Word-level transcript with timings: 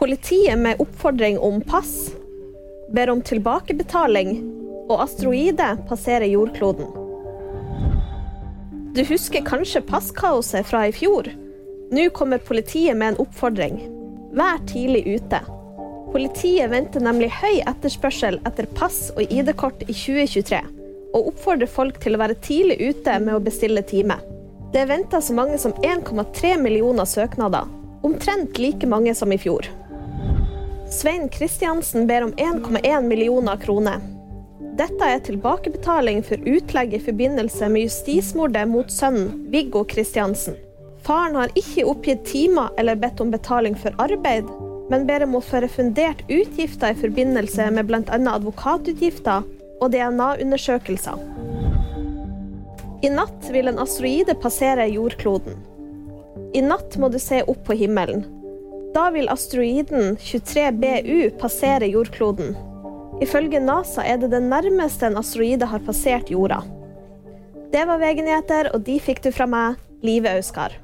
Politiet 0.00 0.58
med 0.58 0.80
oppfordring 0.80 1.38
om 1.38 1.60
pass. 1.60 2.10
Ber 2.92 3.10
om 3.10 3.18
tilbakebetaling. 3.22 4.30
Og 4.88 5.02
asteroide 5.02 5.66
passerer 5.88 6.24
jordkloden. 6.24 6.86
Du 8.96 9.02
husker 9.04 9.44
kanskje 9.44 9.82
passkaoset 9.84 10.64
fra 10.66 10.86
i 10.88 10.94
fjor? 10.96 11.28
Nå 11.92 12.06
kommer 12.16 12.40
politiet 12.40 12.96
med 12.96 13.12
en 13.12 13.20
oppfordring. 13.26 13.76
Vær 14.32 14.62
tidlig 14.70 15.02
ute. 15.18 15.42
Politiet 16.14 16.72
venter 16.72 17.04
nemlig 17.04 17.28
høy 17.36 17.60
etterspørsel 17.60 18.40
etter 18.48 18.70
pass 18.80 19.10
og 19.18 19.28
ID-kort 19.28 19.84
i 19.84 19.92
2023, 19.92 20.62
og 21.12 21.28
oppfordrer 21.34 21.68
folk 21.68 22.00
til 22.00 22.16
å 22.16 22.22
være 22.22 22.38
tidlig 22.40 22.78
ute 22.80 23.18
med 23.20 23.36
å 23.36 23.42
bestille 23.50 23.84
time. 23.84 24.16
Det 24.72 24.80
er 24.80 24.88
venta 24.94 25.20
så 25.20 25.36
mange 25.36 25.60
som 25.60 25.76
1,3 25.84 26.56
millioner 26.64 27.04
søknader, 27.04 27.68
omtrent 28.00 28.56
like 28.56 28.88
mange 28.88 29.12
som 29.14 29.36
i 29.36 29.38
fjor. 29.44 29.68
Svein 30.90 31.28
Kristiansen 31.28 32.06
ber 32.06 32.24
om 32.24 32.32
1,1 32.32 33.02
millioner 33.02 33.56
kroner. 33.56 34.00
Dette 34.76 35.06
er 35.06 35.20
tilbakebetaling 35.22 36.18
for 36.26 36.42
utlegg 36.50 36.96
i 36.96 37.00
forbindelse 37.04 37.68
med 37.70 37.84
justismordet 37.84 38.64
mot 38.68 38.90
sønnen 38.90 39.44
Viggo 39.52 39.84
Kristiansen. 39.86 40.56
Faren 41.06 41.38
har 41.38 41.54
ikke 41.54 41.84
oppgitt 41.86 42.24
timer 42.26 42.74
eller 42.78 42.98
bedt 42.98 43.22
om 43.22 43.30
betaling 43.30 43.78
for 43.78 43.94
arbeid, 44.02 44.50
men 44.90 45.06
ber 45.06 45.22
om 45.28 45.38
å 45.38 45.44
få 45.44 45.62
refundert 45.62 46.24
utgifter 46.26 46.90
i 46.90 46.98
forbindelse 46.98 47.68
med 47.70 47.86
bl.a. 47.86 48.18
advokatutgifter 48.34 49.46
og 49.78 49.94
DNA-undersøkelser. 49.94 51.22
I 53.06 53.14
natt 53.14 53.46
vil 53.54 53.70
en 53.70 53.78
asteroide 53.86 54.34
passere 54.42 54.90
jordkloden. 54.90 55.54
I 56.50 56.66
natt 56.66 56.98
må 56.98 57.14
du 57.14 57.22
se 57.22 57.44
opp 57.46 57.62
på 57.70 57.78
himmelen. 57.78 58.26
Da 58.94 59.10
vil 59.14 59.28
asteroiden 59.30 60.16
23BU 60.16 61.30
passere 61.38 61.86
jordkloden. 61.86 62.56
Ifølge 63.22 63.60
NASA 63.62 64.02
er 64.02 64.18
det 64.18 64.32
det 64.32 64.40
nærmeste 64.42 65.06
en 65.06 65.18
asteroide 65.20 65.68
har 65.70 65.84
passert 65.86 66.30
jorda. 66.32 66.62
Det 67.70 67.84
var 67.86 68.00
VG-nyheter, 68.02 68.72
og 68.74 68.82
de 68.88 68.96
fikk 68.98 69.22
du 69.22 69.30
fra 69.30 69.46
meg, 69.46 69.78
Live 70.02 70.32
Auskar. 70.34 70.74